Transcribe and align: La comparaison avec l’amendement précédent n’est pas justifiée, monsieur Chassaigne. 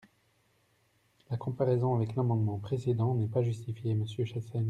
La 1.29 1.37
comparaison 1.37 1.95
avec 1.95 2.15
l’amendement 2.15 2.57
précédent 2.57 3.13
n’est 3.13 3.27
pas 3.27 3.43
justifiée, 3.43 3.93
monsieur 3.93 4.25
Chassaigne. 4.25 4.59